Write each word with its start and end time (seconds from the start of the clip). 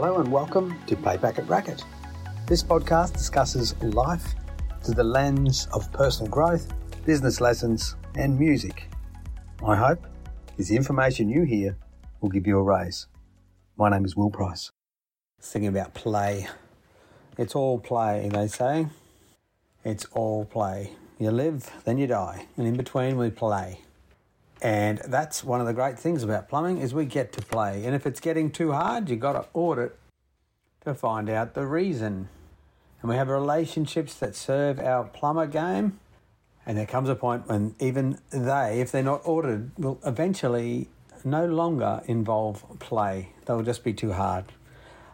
Hello 0.00 0.20
and 0.20 0.30
welcome 0.30 0.78
to 0.86 0.94
Pay 0.94 1.18
Packet 1.18 1.48
Racket. 1.48 1.82
This 2.46 2.62
podcast 2.62 3.14
discusses 3.14 3.74
life 3.82 4.36
through 4.80 4.94
the 4.94 5.02
lens 5.02 5.66
of 5.72 5.90
personal 5.90 6.30
growth, 6.30 6.72
business 7.04 7.40
lessons, 7.40 7.96
and 8.14 8.38
music. 8.38 8.88
My 9.60 9.74
hope 9.74 10.06
is 10.56 10.68
the 10.68 10.76
information 10.76 11.28
you 11.28 11.42
hear 11.42 11.76
will 12.20 12.28
give 12.28 12.46
you 12.46 12.58
a 12.58 12.62
raise. 12.62 13.08
My 13.76 13.90
name 13.90 14.04
is 14.04 14.14
Will 14.14 14.30
Price. 14.30 14.70
Thinking 15.40 15.70
about 15.70 15.94
play. 15.94 16.46
It's 17.36 17.56
all 17.56 17.80
play, 17.80 18.28
they 18.32 18.46
say. 18.46 18.86
It's 19.84 20.04
all 20.12 20.44
play. 20.44 20.92
You 21.18 21.32
live, 21.32 21.72
then 21.84 21.98
you 21.98 22.06
die, 22.06 22.46
and 22.56 22.68
in 22.68 22.76
between 22.76 23.16
we 23.16 23.30
play. 23.30 23.80
And 24.60 24.98
that's 25.06 25.44
one 25.44 25.60
of 25.60 25.66
the 25.66 25.72
great 25.72 25.98
things 25.98 26.22
about 26.22 26.48
plumbing 26.48 26.78
is 26.78 26.92
we 26.92 27.04
get 27.04 27.32
to 27.34 27.42
play. 27.42 27.84
And 27.84 27.94
if 27.94 28.06
it's 28.06 28.20
getting 28.20 28.50
too 28.50 28.72
hard, 28.72 29.08
you've 29.08 29.20
got 29.20 29.34
to 29.34 29.46
audit 29.54 29.96
to 30.84 30.94
find 30.94 31.30
out 31.30 31.54
the 31.54 31.66
reason. 31.66 32.28
And 33.00 33.08
we 33.08 33.16
have 33.16 33.28
relationships 33.28 34.14
that 34.14 34.34
serve 34.34 34.80
our 34.80 35.04
plumber 35.04 35.46
game. 35.46 36.00
And 36.66 36.76
there 36.76 36.86
comes 36.86 37.08
a 37.08 37.14
point 37.14 37.48
when 37.48 37.74
even 37.78 38.18
they, 38.30 38.80
if 38.80 38.90
they're 38.90 39.02
not 39.02 39.22
audited, 39.24 39.70
will 39.78 40.00
eventually 40.04 40.88
no 41.24 41.46
longer 41.46 42.02
involve 42.06 42.64
play. 42.80 43.30
They'll 43.46 43.62
just 43.62 43.84
be 43.84 43.92
too 43.92 44.12
hard. 44.12 44.46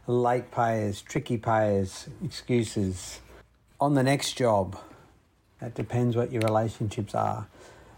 Late 0.07 0.51
payers, 0.51 1.03
tricky 1.03 1.37
payers, 1.37 2.09
excuses. 2.25 3.21
On 3.81 3.95
the 3.95 4.03
next 4.03 4.33
job, 4.35 4.79
that 5.61 5.75
depends 5.75 6.17
what 6.17 6.33
your 6.33 6.43
relationships 6.43 7.15
are. 7.15 7.47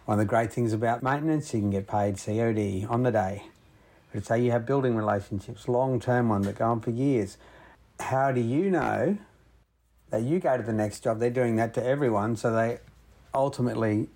One 0.06 0.20
of 0.20 0.24
the 0.24 0.28
great 0.28 0.52
things 0.52 0.72
about 0.72 1.02
maintenance, 1.02 1.52
you 1.52 1.58
can 1.58 1.70
get 1.70 1.88
paid 1.88 2.16
COD 2.16 2.86
on 2.88 3.02
the 3.02 3.10
day. 3.10 3.42
But 4.14 4.24
say 4.24 4.40
you 4.40 4.52
have 4.52 4.64
building 4.64 4.94
relationships, 4.94 5.66
long 5.66 5.98
term 5.98 6.28
ones 6.28 6.46
that 6.46 6.56
go 6.56 6.66
on 6.66 6.80
for 6.80 6.90
years. 6.90 7.36
How 7.98 8.30
do 8.30 8.40
you 8.40 8.70
know 8.70 9.18
that 10.10 10.22
you 10.22 10.38
go 10.38 10.56
to 10.56 10.62
the 10.62 10.72
next 10.72 11.02
job? 11.02 11.18
They're 11.18 11.28
doing 11.28 11.56
that 11.56 11.74
to 11.74 11.84
everyone, 11.84 12.36
so 12.36 12.52
they 12.52 12.78
ultimately, 13.34 14.08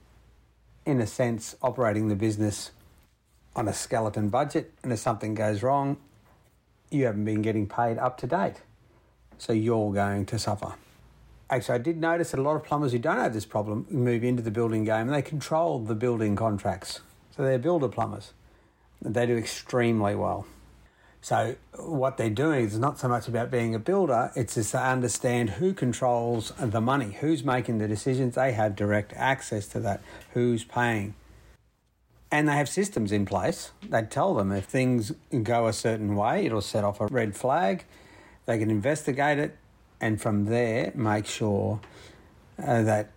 in 0.87 1.01
a 1.01 1.09
sense, 1.09 1.57
operating 1.61 2.07
the 2.07 2.15
business 2.15 2.71
on 3.57 3.67
a 3.67 3.73
skeleton 3.73 4.29
budget. 4.29 4.73
And 4.85 4.93
if 4.93 5.01
something 5.01 5.35
goes 5.35 5.61
wrong, 5.61 5.97
you 6.93 7.07
haven't 7.07 7.25
been 7.25 7.43
getting 7.43 7.67
paid 7.67 7.99
up 7.99 8.17
to 8.19 8.29
date. 8.29 8.63
So 9.39 9.53
you're 9.53 9.93
going 9.93 10.25
to 10.27 10.39
suffer 10.39 10.75
actually, 11.51 11.75
I 11.75 11.79
did 11.79 11.99
notice 11.99 12.31
that 12.31 12.41
a 12.41 12.43
lot 12.43 12.57
of 12.57 12.65
plumbers 12.65 12.93
who 12.93 12.99
don't 12.99 13.19
have 13.19 13.35
this 13.35 13.45
problem 13.45 13.87
move 13.91 14.25
into 14.25 14.43
the 14.43 14.51
building 14.51 14.85
game 14.85 15.03
and 15.09 15.13
they 15.13 15.23
control 15.23 15.81
the 15.81 15.95
building 15.95 16.37
contracts. 16.37 17.01
So 17.37 17.43
they're 17.43 17.59
builder 17.59 17.89
plumbers. 17.89 18.33
They 19.03 19.27
do 19.27 19.37
extremely 19.37 20.15
well. 20.15 20.47
So 21.23 21.57
what 21.77 22.17
they're 22.17 22.31
doing 22.31 22.65
is 22.65 22.79
not 22.79 22.99
so 22.99 23.09
much 23.09 23.29
about 23.29 23.51
being 23.51 23.75
a 23.75 23.79
builder, 23.79 24.33
it's 24.35 24.55
just 24.55 24.71
to 24.71 24.83
understand 24.83 25.51
who 25.51 25.75
controls 25.75 26.53
the 26.59 26.81
money, 26.81 27.17
who's 27.21 27.45
making 27.45 27.79
the 27.79 27.87
decisions. 27.87 28.37
They 28.37 28.53
have 28.53 28.75
direct 28.75 29.13
access 29.15 29.67
to 29.69 29.81
that, 29.81 30.01
who's 30.33 30.65
paying. 30.65 31.15
And 32.33 32.49
they 32.49 32.55
have 32.55 32.69
systems 32.69 33.13
in 33.13 33.27
place. 33.27 33.73
They 33.87 34.03
tell 34.03 34.35
them 34.35 34.53
if 34.53 34.65
things 34.65 35.13
go 35.43 35.67
a 35.67 35.73
certain 35.73 36.15
way, 36.17 36.47
it'll 36.47 36.63
set 36.63 36.85
off 36.85 37.01
a 37.01 37.07
red 37.07 37.37
flag. 37.37 37.85
They 38.47 38.59
can 38.59 38.71
investigate 38.71 39.39
it, 39.39 39.57
and 40.01 40.21
from 40.21 40.47
there 40.47 40.93
make 40.95 41.27
sure 41.27 41.81
uh, 42.63 42.83
that 42.83 43.11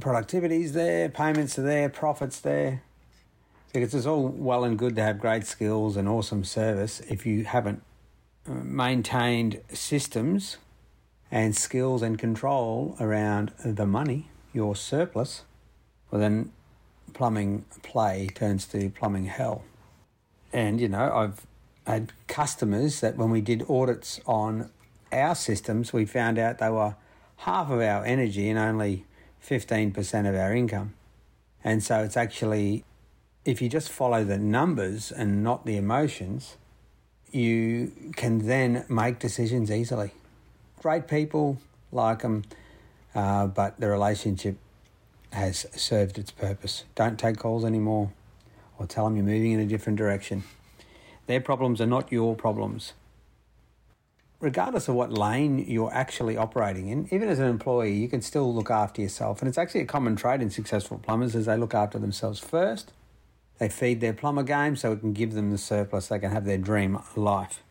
productivity 0.00 0.62
is 0.62 0.72
there, 0.72 1.08
payments 1.08 1.58
are 1.58 1.62
there, 1.62 1.88
profits 1.88 2.40
there. 2.40 2.82
Because 3.72 3.94
it's 3.94 4.06
all 4.06 4.28
well 4.28 4.64
and 4.64 4.78
good 4.78 4.96
to 4.96 5.02
have 5.02 5.18
great 5.18 5.46
skills 5.46 5.96
and 5.96 6.08
awesome 6.08 6.44
service 6.44 7.00
if 7.00 7.26
you 7.26 7.44
haven't 7.44 7.82
uh, 8.48 8.52
maintained 8.52 9.60
systems 9.72 10.56
and 11.30 11.54
skills 11.54 12.00
and 12.02 12.18
control 12.18 12.96
around 13.00 13.52
the 13.64 13.86
money, 13.86 14.30
your 14.54 14.74
surplus, 14.74 15.42
well 16.10 16.20
then 16.20 16.52
plumbing 17.12 17.64
play 17.82 18.28
turns 18.34 18.66
to 18.66 18.90
plumbing 18.90 19.26
hell. 19.26 19.64
And 20.52 20.80
you 20.80 20.88
know, 20.88 21.12
I've 21.12 21.46
had 21.86 22.12
customers 22.28 23.00
that 23.00 23.16
when 23.16 23.30
we 23.30 23.40
did 23.40 23.64
audits 23.68 24.20
on 24.26 24.70
our 25.12 25.34
systems, 25.34 25.92
we 25.92 26.04
found 26.04 26.38
out 26.38 26.58
they 26.58 26.70
were 26.70 26.96
half 27.38 27.70
of 27.70 27.80
our 27.80 28.04
energy 28.04 28.48
and 28.48 28.58
only 28.58 29.04
15% 29.44 30.28
of 30.28 30.34
our 30.34 30.54
income. 30.54 30.94
And 31.62 31.82
so 31.82 32.02
it's 32.02 32.16
actually, 32.16 32.84
if 33.44 33.60
you 33.60 33.68
just 33.68 33.90
follow 33.90 34.24
the 34.24 34.38
numbers 34.38 35.12
and 35.12 35.42
not 35.42 35.66
the 35.66 35.76
emotions, 35.76 36.56
you 37.30 37.92
can 38.16 38.46
then 38.46 38.84
make 38.88 39.18
decisions 39.18 39.70
easily. 39.70 40.12
Great 40.80 41.08
people, 41.08 41.58
like 41.92 42.22
them, 42.22 42.44
uh, 43.14 43.46
but 43.46 43.78
the 43.80 43.88
relationship 43.88 44.56
has 45.32 45.66
served 45.74 46.18
its 46.18 46.30
purpose. 46.30 46.84
Don't 46.94 47.18
take 47.18 47.38
calls 47.38 47.64
anymore 47.64 48.12
or 48.78 48.86
tell 48.86 49.04
them 49.04 49.16
you're 49.16 49.24
moving 49.24 49.52
in 49.52 49.60
a 49.60 49.66
different 49.66 49.98
direction. 49.98 50.44
Their 51.26 51.40
problems 51.40 51.80
are 51.80 51.86
not 51.86 52.12
your 52.12 52.36
problems 52.36 52.92
regardless 54.40 54.88
of 54.88 54.94
what 54.94 55.12
lane 55.12 55.58
you're 55.58 55.92
actually 55.92 56.36
operating 56.36 56.88
in, 56.88 57.08
even 57.10 57.28
as 57.28 57.38
an 57.38 57.48
employee, 57.48 57.94
you 57.94 58.08
can 58.08 58.20
still 58.20 58.52
look 58.54 58.70
after 58.70 59.00
yourself. 59.00 59.40
And 59.40 59.48
it's 59.48 59.58
actually 59.58 59.80
a 59.80 59.86
common 59.86 60.16
trait 60.16 60.42
in 60.42 60.50
successful 60.50 60.98
plumbers 60.98 61.34
as 61.34 61.46
they 61.46 61.56
look 61.56 61.74
after 61.74 61.98
themselves 61.98 62.38
first. 62.38 62.92
They 63.58 63.68
feed 63.68 64.00
their 64.00 64.12
plumber 64.12 64.42
game 64.42 64.76
so 64.76 64.92
it 64.92 65.00
can 65.00 65.14
give 65.14 65.32
them 65.32 65.50
the 65.50 65.58
surplus, 65.58 66.08
they 66.08 66.18
can 66.18 66.30
have 66.30 66.44
their 66.44 66.58
dream 66.58 66.98
life. 67.16 67.62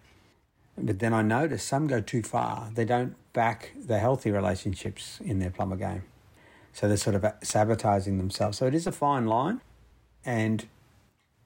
But 0.77 0.99
then 0.99 1.13
I 1.13 1.21
notice 1.21 1.63
some 1.63 1.87
go 1.87 2.01
too 2.01 2.23
far. 2.23 2.69
They 2.73 2.85
don't 2.85 3.15
back 3.31 3.71
the 3.77 3.99
healthy 3.99 4.31
relationships 4.31 5.19
in 5.23 5.39
their 5.39 5.51
plumber 5.51 5.77
game. 5.77 6.03
So 6.73 6.87
they're 6.87 6.97
sort 6.97 7.15
of 7.15 7.25
sabotaging 7.41 8.17
themselves. 8.17 8.57
So 8.57 8.65
it 8.65 8.75
is 8.75 8.85
a 8.87 8.91
fine 8.91 9.25
line. 9.27 9.61
And 10.25 10.65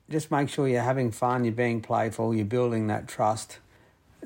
just 0.10 0.32
make 0.32 0.50
sure 0.50 0.68
you're 0.68 0.82
having 0.82 1.12
fun, 1.12 1.44
you're 1.44 1.54
being 1.54 1.82
playful, 1.82 2.34
you're 2.34 2.46
building 2.46 2.88
that 2.88 3.08
trust 3.08 3.60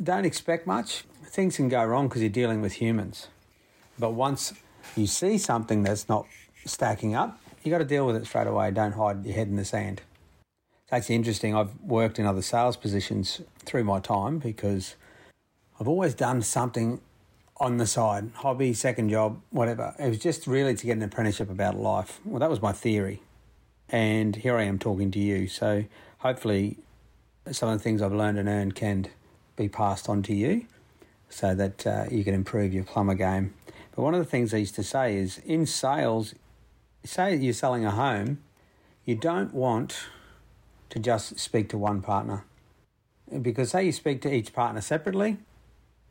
don't 0.02 0.26
expect 0.26 0.66
much. 0.68 1.04
Things 1.26 1.58
can 1.58 1.70
go 1.70 1.84
wrong 1.84 2.08
because 2.08 2.22
you're 2.22 2.30
dealing 2.30 2.62
with 2.62 2.74
humans. 2.74 3.28
But 3.98 4.12
once 4.12 4.54
you 4.96 5.08
see 5.08 5.38
something 5.38 5.84
that's 5.84 6.10
not 6.10 6.26
stacking 6.66 7.16
up, 7.16 7.40
you 7.64 7.72
got 7.72 7.80
to 7.80 7.86
deal 7.86 8.06
with 8.06 8.16
it 8.16 8.26
straight 8.26 8.48
away. 8.48 8.72
Don't 8.72 8.94
hide 8.94 9.26
your 9.26 9.36
head 9.36 9.48
in 9.48 9.56
the 9.56 9.66
sand. 9.66 10.02
Actually 10.92 11.16
interesting. 11.16 11.56
I've 11.56 11.76
worked 11.82 12.20
in 12.20 12.26
other 12.26 12.42
sales 12.42 12.78
positions 12.78 13.42
through 13.66 13.84
my 13.84 14.00
time 14.00 14.38
because 14.38 14.96
I've 15.80 15.88
always 15.88 16.14
done 16.14 16.42
something 16.42 17.02
on 17.58 17.78
the 17.78 17.88
side 17.88 18.32
hobby, 18.36 18.74
second 18.74 19.10
job, 19.10 19.42
whatever. 19.50 19.96
It 19.98 20.10
was 20.10 20.20
just 20.20 20.46
really 20.46 20.76
to 20.76 20.86
get 20.86 20.98
an 20.98 21.04
apprenticeship 21.04 21.50
about 21.50 21.76
life. 21.76 22.20
Well, 22.26 22.40
that 22.40 22.50
was 22.50 22.62
my 22.62 22.74
theory. 22.74 23.22
And 23.90 24.36
here 24.36 24.58
I 24.58 24.64
am 24.64 24.78
talking 24.78 25.12
to 25.12 25.20
you. 25.20 25.48
So 25.48 25.86
hopefully, 26.20 26.78
some 27.52 27.70
of 27.70 27.78
the 27.78 27.84
things 27.84 28.02
I've 28.02 28.14
learned 28.14 28.38
and 28.38 28.50
earned 28.50 28.76
can 28.76 29.08
be 29.56 29.70
passed 29.70 30.10
on 30.10 30.24
to 30.24 30.34
you 30.34 30.66
so 31.30 31.56
that 31.56 31.88
uh, 31.88 32.06
you 32.12 32.24
can 32.24 32.34
improve 32.34 32.74
your 32.74 32.84
plumber 32.84 33.16
game. 33.16 33.54
But 33.96 34.04
one 34.04 34.14
of 34.14 34.20
the 34.20 34.30
things 34.30 34.54
I 34.54 34.58
used 34.58 34.76
to 34.76 34.84
say 34.84 35.16
is 35.16 35.40
in 35.40 35.66
sales, 35.66 36.36
say 37.04 37.36
you're 37.36 37.54
selling 37.54 37.86
a 37.86 37.92
home, 37.92 38.40
you 39.06 39.16
don't 39.16 39.54
want 39.54 40.06
to 40.90 41.00
just 41.00 41.40
speak 41.40 41.70
to 41.70 41.78
one 41.78 42.02
partner. 42.02 42.46
Because 43.42 43.72
say 43.72 43.86
you 43.86 43.92
speak 43.92 44.22
to 44.22 44.34
each 44.34 44.54
partner 44.54 44.82
separately, 44.82 45.38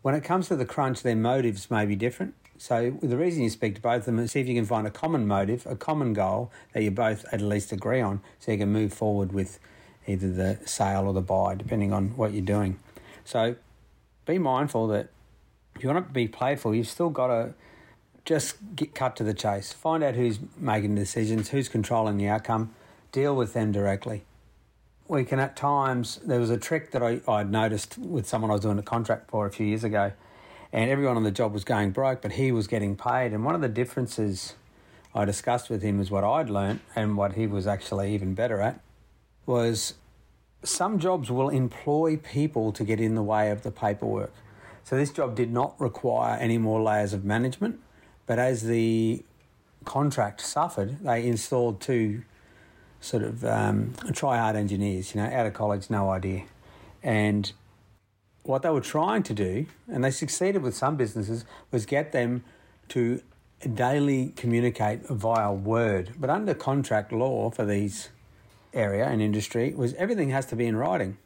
when 0.03 0.15
it 0.15 0.25
comes 0.25 0.49
to 0.49 0.57
the 0.57 0.65
crunch, 0.65 1.03
their 1.03 1.17
motives 1.17 1.71
may 1.71 1.87
be 1.87 1.95
different. 1.95 2.35
So 2.59 2.97
the 3.03 3.17
reason 3.17 3.43
you 3.43 3.51
speak 3.51 3.77
to 3.77 3.81
both 3.81 4.01
of 4.01 4.05
them 4.07 4.19
is 4.19 4.33
see 4.33 4.41
if 4.41 4.49
you 4.49 4.55
can 4.55 4.67
find 4.67 4.87
a 4.87 4.91
common 4.91 5.27
motive, 5.27 5.67
a 5.67 5.77
common 5.77 6.13
goal 6.13 6.51
that 6.73 6.83
you 6.83 6.91
both 6.91 7.25
at 7.33 7.41
least 7.41 7.73
agree 7.73 8.01
on, 8.01 8.21
so 8.39 8.53
you 8.53 8.59
can 8.59 8.73
move 8.73 8.93
forward 8.93 9.33
with 9.33 9.59
either 10.07 10.31
the 10.31 10.59
sale 10.65 11.07
or 11.07 11.13
the 11.13 11.21
buy, 11.21 11.55
depending 11.55 11.93
on 11.93 12.17
what 12.17 12.33
you're 12.33 12.43
doing. 12.45 12.79
So 13.25 13.57
be 14.27 14.39
mindful 14.39 14.89
that 14.89 15.09
if 15.75 15.83
you 15.83 15.91
want 15.91 16.07
to 16.07 16.13
be 16.13 16.29
playful, 16.29 16.75
you've 16.75 16.89
still 16.89 17.11
got 17.11 17.29
to 17.29 17.55
just 18.25 18.57
get 18.77 18.95
cut 18.95 19.17
to 19.17 19.25
the 19.25 19.35
chase. 19.35 19.73
Find 19.73 20.03
out 20.03 20.15
who's 20.15 20.39
making 20.57 20.95
decisions, 20.95 21.49
who's 21.51 21.69
controlling 21.69 22.19
the 22.19 22.29
outcome, 22.29 22.75
deal 23.11 23.35
with 23.35 23.53
them 23.53 23.73
directly. 23.73 24.23
We 25.09 25.25
can 25.25 25.41
at 25.41 25.57
times, 25.57 26.21
there 26.25 26.39
was 26.39 26.51
a 26.51 26.57
trick 26.57 26.93
that 26.93 27.03
I, 27.03 27.21
I'd 27.27 27.51
noticed 27.51 27.99
with 27.99 28.27
someone 28.27 28.51
I 28.51 28.55
was 28.55 28.63
doing 28.63 28.79
a 28.79 28.83
contract 28.83 29.31
for 29.31 29.47
a 29.47 29.51
few 29.51 29.67
years 29.67 29.85
ago, 29.85 30.13
and 30.73 30.91
everyone 30.91 31.17
on 31.17 31.25
the 31.25 31.33
job 31.33 31.53
was 31.53 31.65
going 31.65 31.91
broke, 31.91 32.23
but 32.23 32.33
he 32.33 32.53
was 32.53 32.67
getting 32.67 32.97
paid. 32.97 33.33
And 33.33 33.45
one 33.45 33.55
of 33.55 33.61
the 33.61 33.69
differences 33.69 34.55
I 35.15 35.25
discussed 35.25 35.69
with 35.69 35.83
him 35.83 36.01
is 36.01 36.11
what 36.11 36.25
I'd 36.25 36.49
learnt 36.49 36.81
and 36.95 37.17
what 37.17 37.35
he 37.35 37.47
was 37.47 37.67
actually 37.67 38.15
even 38.15 38.35
better 38.35 38.61
at 38.61 38.81
was 39.45 39.95
some 40.63 40.99
jobs 40.99 41.31
will 41.31 41.49
employ 41.49 42.17
people 42.17 42.73
to 42.73 42.85
get 42.85 43.01
in 43.01 43.15
the 43.15 43.23
way 43.23 43.51
of 43.51 43.63
the 43.63 43.71
paperwork. 43.71 44.33
So 44.85 44.97
this 44.97 45.11
job 45.11 45.35
did 45.35 45.53
not 45.53 45.81
require 45.81 46.39
any 46.39 46.59
more 46.59 46.83
layers 46.83 47.13
of 47.13 47.25
management, 47.25 47.81
but 48.27 48.39
as 48.39 48.65
the 48.65 49.23
contract 49.85 50.41
suffered, 50.41 51.01
they 51.01 51.27
installed 51.27 51.81
two 51.81 52.23
sort 53.01 53.23
of 53.23 53.45
um, 53.45 53.95
try 54.13 54.39
hard 54.39 54.57
engineers, 54.57 55.15
you 55.15 55.21
know, 55.21 55.29
out 55.29 55.47
of 55.47 55.55
college, 55.55 55.91
no 55.91 56.11
idea. 56.11 56.45
And 57.03 57.53
what 58.45 58.63
they 58.63 58.71
were 58.71 58.81
trying 58.81 59.23
to 59.25 59.35
do, 59.35 59.67
and 59.89 60.05
they 60.05 60.11
succeeded 60.11 60.63
with 60.63 60.77
some 60.77 60.97
businesses, 60.97 61.45
was 61.71 61.87
get 61.87 62.13
them 62.13 62.45
to 62.89 63.21
daily 63.75 64.33
communicate 64.37 65.07
via 65.09 65.53
word. 65.53 66.15
But 66.19 66.31
under 66.31 66.55
contract 66.55 67.13
law 67.13 67.51
for 67.51 67.65
these 67.65 68.09
area 68.73 69.07
and 69.07 69.21
industry 69.21 69.75
was 69.75 69.95
everything 69.95 70.31
has 70.31 70.47
to 70.47 70.57
be 70.57 70.67
in 70.67 70.77
writing. 70.77 71.19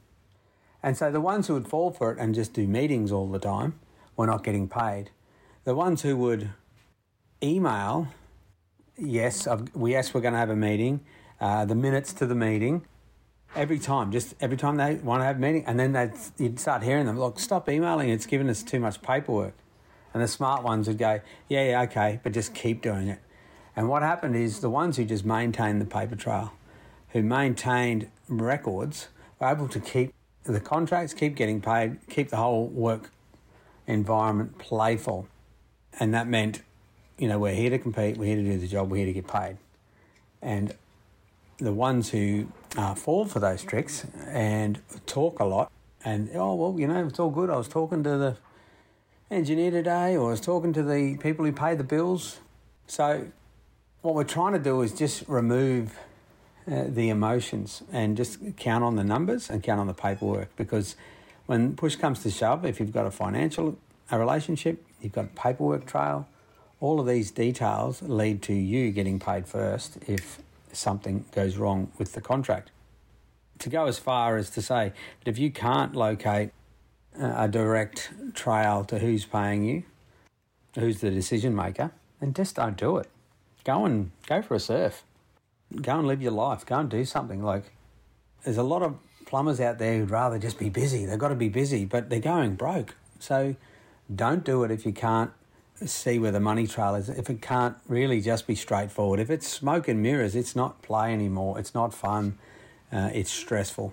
And 0.83 0.97
so 0.97 1.11
the 1.11 1.21
ones 1.21 1.47
who 1.47 1.55
would 1.55 1.69
fall 1.69 1.91
for 1.91 2.13
it 2.13 2.19
and 2.19 2.35
just 2.35 2.53
do 2.53 2.67
meetings 2.67 3.11
all 3.11 3.29
the 3.29 3.39
time 3.39 3.79
were 4.17 4.27
not 4.27 4.45
getting 4.45 4.69
paid. 4.69 5.11
The 5.65 5.75
ones 5.75 6.03
who 6.03 6.17
would 6.17 6.51
email, 7.43 8.09
yes, 8.97 9.49
we 9.75 9.93
yes, 9.93 10.15
we're 10.15 10.21
going 10.21 10.35
to 10.35 10.39
have 10.39 10.51
a 10.51 10.57
meeting, 10.57 11.01
uh, 11.41 11.65
the 11.65 11.75
minutes 11.75 12.13
to 12.15 12.27
the 12.27 12.35
meeting, 12.35 12.87
every 13.55 13.79
time, 13.79 14.13
just 14.13 14.35
every 14.41 14.57
time 14.57 14.77
they 14.77 14.95
want 14.97 15.21
to 15.21 15.25
have 15.25 15.37
a 15.37 15.41
meeting, 15.41 15.65
and 15.67 15.79
then 15.79 15.93
they'd, 15.93 16.13
you'd 16.39 16.61
start 16.61 16.83
hearing 16.83 17.07
them, 17.07 17.19
look, 17.19 17.39
stop 17.39 17.69
emailing, 17.69 18.11
it's 18.11 18.27
giving 18.27 18.49
us 18.49 18.63
too 18.63 18.81
much 18.81 19.03
paperwork. 19.03 19.55
And 20.15 20.23
the 20.23 20.29
smart 20.29 20.63
ones 20.63 20.89
would 20.89 20.99
go, 20.99 21.21
yeah, 21.49 21.71
yeah, 21.71 21.83
okay, 21.83 22.21
but 22.23 22.33
just 22.33 22.55
keep 22.55 22.81
doing 22.81 23.09
it. 23.09 23.19
And 23.75 23.89
what 23.89 24.03
happened 24.03 24.37
is 24.37 24.61
the 24.61 24.71
ones 24.71 24.97
who 24.97 25.05
just 25.05 25.25
maintained 25.25 25.81
the 25.81 25.85
paper 25.85 26.17
trail, 26.17 26.53
who 27.17 27.23
maintained 27.23 28.11
records, 28.29 29.09
were 29.41 29.49
able 29.49 29.67
to 29.69 29.81
keep 29.81 30.13
the 30.45 30.61
contracts, 30.61 31.15
keep 31.15 31.35
getting 31.35 31.63
paid, 31.63 31.99
keep 32.11 32.29
the 32.29 32.37
whole 32.37 32.67
work 32.67 33.11
environment 33.87 34.59
playful. 34.59 35.27
And 35.99 36.13
that 36.13 36.29
meant, 36.29 36.61
you 37.17 37.27
know, 37.27 37.39
we're 37.39 37.55
here 37.55 37.71
to 37.71 37.79
compete, 37.79 38.19
we're 38.19 38.27
here 38.27 38.37
to 38.37 38.43
do 38.43 38.59
the 38.59 38.69
job, 38.69 38.91
we're 38.91 38.99
here 38.99 39.07
to 39.07 39.13
get 39.15 39.27
paid. 39.27 39.57
And 40.43 40.75
the 41.57 41.73
ones 41.73 42.11
who 42.11 42.49
uh, 42.77 42.95
fall 42.95 43.25
for 43.25 43.41
those 43.41 43.65
tricks 43.65 44.05
and 44.27 44.79
talk 45.07 45.41
a 45.41 45.45
lot 45.45 45.73
and, 46.05 46.29
oh, 46.35 46.55
well, 46.55 46.79
you 46.79 46.87
know, 46.87 47.07
it's 47.07 47.19
all 47.19 47.31
good. 47.31 47.49
I 47.49 47.57
was 47.57 47.67
talking 47.67 48.05
to 48.05 48.19
the 48.19 48.37
engineer 49.31 49.71
today 49.71 50.19
or 50.19 50.29
I 50.29 50.31
was 50.33 50.43
talking 50.43 50.75
to 50.75 50.83
the 50.83 51.17
people 51.17 51.47
who 51.47 51.53
pay 51.53 51.75
the 51.75 51.83
bills. 51.83 52.41
So, 52.87 53.29
what 54.03 54.15
we're 54.15 54.25
trying 54.25 54.53
to 54.53 54.59
do 54.59 54.83
is 54.83 54.93
just 54.93 55.25
remove 55.27 55.99
uh, 56.71 56.85
the 56.89 57.09
emotions 57.09 57.83
and 57.93 58.17
just 58.17 58.39
count 58.57 58.83
on 58.83 58.97
the 58.97 59.05
numbers 59.05 59.51
and 59.51 59.63
count 59.63 59.81
on 59.81 59.87
the 59.87 59.95
paperwork 59.95 60.55
because 60.57 60.97
when 61.47 61.77
push 61.77 61.97
comes 61.97 62.23
to 62.23 62.31
shove, 62.31 62.65
if 62.65 62.81
you've 62.81 62.93
got 62.93 63.07
a 63.07 63.11
financial 63.11 63.79
a 64.11 64.19
relationship, 64.19 64.85
you've 65.01 65.13
got 65.13 65.25
a 65.25 65.29
paperwork 65.29 65.87
trail, 65.87 66.29
all 66.81 67.01
of 67.01 67.07
these 67.07 67.31
details 67.31 68.03
lead 68.03 68.43
to 68.43 68.53
you 68.53 68.91
getting 68.91 69.19
paid 69.19 69.47
first 69.47 69.99
if 70.07 70.39
something 70.73 71.25
goes 71.33 71.57
wrong 71.57 71.91
with 71.99 72.13
the 72.13 72.21
contract. 72.21 72.71
To 73.61 73.69
go 73.69 73.87
as 73.87 73.99
far 73.99 74.37
as 74.37 74.51
to 74.51 74.63
say 74.63 74.93
that 75.25 75.31
if 75.31 75.39
you 75.39 75.51
can't 75.51 75.97
locate 75.97 76.51
a 77.19 77.49
direct 77.49 78.13
trail 78.35 78.85
to 78.85 78.99
who's 78.99 79.25
paying 79.25 79.65
you, 79.65 79.85
who's 80.75 81.01
the 81.01 81.11
decision 81.11 81.55
maker, 81.55 81.91
then 82.21 82.35
just 82.35 82.57
don't 82.57 82.77
do 82.77 82.99
it. 82.99 83.09
Go 83.65 83.87
and 83.87 84.11
go 84.27 84.43
for 84.43 84.55
a 84.55 84.61
surf. 84.61 85.03
Go 85.75 85.99
and 85.99 86.07
live 86.07 86.23
your 86.23 86.33
life. 86.33 86.65
Go 86.65 86.79
and 86.79 86.91
do 86.91 87.05
something. 87.05 87.43
Like 87.43 87.65
there's 88.45 88.57
a 88.57 88.63
lot 88.63 88.83
of 88.83 88.97
plumbers 89.27 89.61
out 89.61 89.79
there 89.79 89.99
who'd 89.99 90.11
rather 90.11 90.39
just 90.39 90.59
be 90.59 90.69
busy. 90.69 91.05
They've 91.05 91.19
got 91.19 91.29
to 91.29 91.35
be 91.35 91.49
busy, 91.49 91.85
but 91.85 92.09
they're 92.09 92.21
going 92.21 92.55
broke. 92.55 92.95
So 93.19 93.57
don't 94.15 94.45
do 94.45 94.63
it 94.63 94.71
if 94.71 94.87
you 94.87 94.93
can't 94.93 95.33
see 95.85 96.19
where 96.19 96.33
the 96.33 96.41
money 96.41 96.67
trail 96.67 96.95
is. 96.95 97.09
If 97.09 97.29
it 97.29 97.43
can't 97.43 97.77
really 97.87 98.21
just 98.21 98.47
be 98.47 98.55
straightforward. 98.55 99.21
If 99.21 99.31
it's 99.31 99.47
smoke 99.47 99.89
and 99.89 100.03
mirrors, 100.03 100.35
it's 100.35 100.57
not 100.57 100.81
play 100.83 101.13
anymore. 101.13 101.59
It's 101.59 101.75
not 101.75 101.93
fun. 101.93 102.39
Uh, 102.91 103.11
it's 103.13 103.31
stressful. 103.31 103.93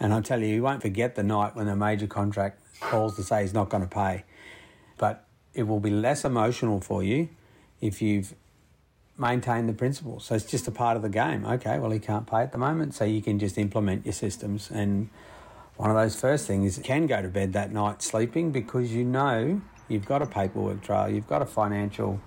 And 0.00 0.14
I 0.14 0.22
tell 0.22 0.40
you, 0.40 0.46
you 0.46 0.62
won't 0.62 0.80
forget 0.80 1.14
the 1.14 1.22
night 1.22 1.54
when 1.54 1.68
a 1.68 1.76
major 1.76 2.06
contract 2.06 2.60
calls 2.80 3.16
to 3.16 3.22
say 3.22 3.42
he's 3.42 3.52
not 3.52 3.68
going 3.68 3.82
to 3.82 3.88
pay. 3.88 4.24
But 4.96 5.26
it 5.52 5.64
will 5.64 5.80
be 5.80 5.90
less 5.90 6.24
emotional 6.24 6.80
for 6.80 7.02
you 7.02 7.28
if 7.80 8.00
you've 8.00 8.34
maintained 9.20 9.68
the 9.68 9.74
principles. 9.74 10.24
So 10.24 10.34
it's 10.34 10.44
just 10.44 10.66
a 10.66 10.70
part 10.70 10.96
of 10.96 11.02
the 11.02 11.08
game. 11.08 11.44
Okay, 11.44 11.78
well, 11.78 11.90
he 11.90 11.98
can't 11.98 12.26
pay 12.26 12.38
at 12.38 12.52
the 12.52 12.58
moment, 12.58 12.94
so 12.94 13.04
you 13.04 13.22
can 13.22 13.38
just 13.38 13.58
implement 13.58 14.06
your 14.06 14.14
systems. 14.14 14.70
And 14.70 15.10
one 15.76 15.90
of 15.90 15.96
those 15.96 16.18
first 16.18 16.46
things 16.46 16.78
can 16.82 17.06
go 17.06 17.22
to 17.22 17.28
bed 17.28 17.52
that 17.52 17.72
night 17.72 18.02
sleeping 18.02 18.50
because 18.50 18.92
you 18.92 19.04
know 19.04 19.60
you've 19.88 20.06
got 20.06 20.22
a 20.22 20.26
paperwork 20.26 20.82
trail, 20.82 21.08
you've 21.08 21.28
got 21.28 21.42
a 21.42 21.46
financial 21.46 22.20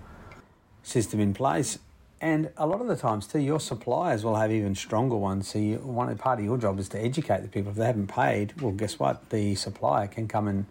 system 0.82 1.20
in 1.20 1.34
place, 1.34 1.78
and 2.20 2.50
a 2.56 2.66
lot 2.66 2.80
of 2.80 2.86
the 2.86 2.96
times, 2.96 3.26
too, 3.26 3.38
your 3.38 3.60
suppliers 3.60 4.24
will 4.24 4.36
have 4.36 4.50
even 4.50 4.74
stronger 4.74 5.16
ones. 5.16 5.48
So, 5.48 5.58
you, 5.58 5.76
one 5.76 6.16
part 6.16 6.38
of 6.38 6.44
your 6.46 6.56
job 6.56 6.78
is 6.78 6.88
to 6.90 6.98
educate 6.98 7.42
the 7.42 7.48
people. 7.48 7.70
If 7.72 7.76
they 7.76 7.84
haven't 7.84 8.06
paid, 8.06 8.60
well, 8.62 8.72
guess 8.72 8.98
what? 8.98 9.28
The 9.28 9.54
supplier 9.56 10.06
can 10.06 10.26
come 10.26 10.48
and 10.48 10.64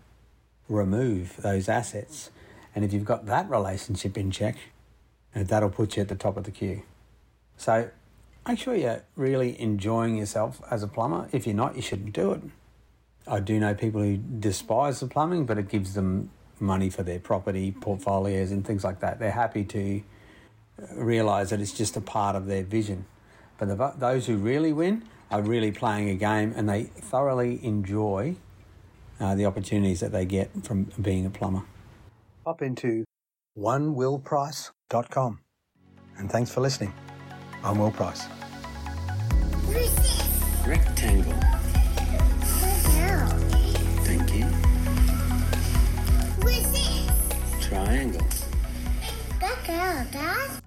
remove 0.68 1.38
those 1.38 1.70
assets. 1.70 2.31
And 2.74 2.84
if 2.84 2.92
you've 2.92 3.06
got 3.06 3.28
that 3.28 3.50
relationship 3.52 4.18
in 4.18 4.31
check, 4.31 4.56
that'll 5.35 5.69
put 5.69 5.95
you 5.95 6.01
at 6.01 6.09
the 6.09 6.15
top 6.15 6.38
of 6.38 6.44
the 6.44 6.51
queue. 6.51 6.83
So, 7.57 7.89
make 8.47 8.59
sure 8.59 8.75
you're 8.75 9.03
really 9.15 9.59
enjoying 9.59 10.18
yourself 10.18 10.62
as 10.69 10.83
a 10.83 10.88
plumber. 10.88 11.27
If 11.31 11.45
you're 11.45 11.56
not, 11.56 11.75
you 11.75 11.81
shouldn't 11.81 12.13
do 12.13 12.31
it. 12.33 12.41
I 13.27 13.39
do 13.39 13.59
know 13.59 13.74
people 13.74 14.01
who 14.01 14.18
despise 14.18 15.00
the 15.00 15.07
plumbing, 15.07 15.45
but 15.45 15.57
it 15.57 15.69
gives 15.69 15.94
them 15.94 16.30
money 16.59 16.89
for 16.89 17.03
their 17.03 17.19
property 17.19 17.71
portfolios 17.71 18.51
and 18.51 18.65
things 18.65 18.83
like 18.83 19.00
that. 19.00 19.19
They're 19.19 19.31
happy 19.31 19.63
to 19.65 20.01
realise 20.91 21.50
that 21.50 21.62
it's 21.62 21.74
just 21.74 21.95
a 21.95 22.01
part 22.01 22.36
of 22.36 22.47
their 22.47 22.63
vision. 22.63 23.06
But 23.57 23.69
the, 23.69 23.94
those 23.97 24.25
who 24.25 24.38
really 24.38 24.74
win 24.74 25.03
are 25.31 25.41
really 25.41 25.71
playing 25.71 26.09
a 26.09 26.15
game 26.15 26.53
and 26.56 26.68
they 26.68 26.83
thoroughly 26.83 27.63
enjoy 27.63 28.36
uh, 29.19 29.36
the 29.36 29.45
opportunities 29.45 30.00
that 30.00 30.12
they 30.12 30.25
get 30.25 30.50
from 30.63 30.86
being 31.01 31.25
a 31.25 31.29
plumber. 31.29 31.63
Hop 32.45 32.62
into 32.62 33.06
onewillprice.com. 34.94 35.40
And 36.18 36.31
thanks 36.31 36.51
for 36.51 36.62
listening. 36.62 36.94
I'm 37.63 37.78
Will 37.80 37.92
Price. 37.92 38.28
Rectangle. 40.66 41.34
Thank 44.04 44.34
you. 44.36 44.45
Triangle. 47.62 48.28
That 49.40 49.57
girl, 49.66 50.06
Dad. 50.12 50.62